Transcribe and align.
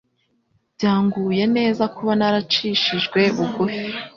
Byanguye 0.75 1.43
neza 1.55 1.83
kuba 1.95 2.11
naracishijwe 2.19 3.19
bugufi 3.35 3.79